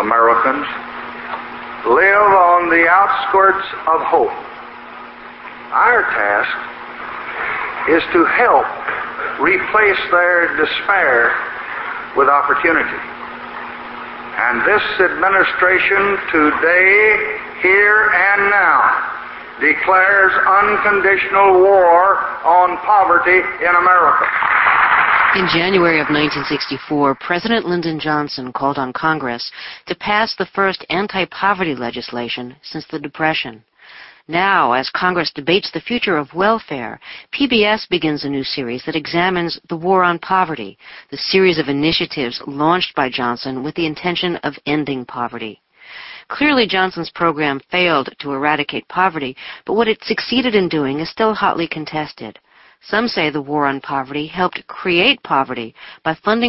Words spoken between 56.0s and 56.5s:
by funding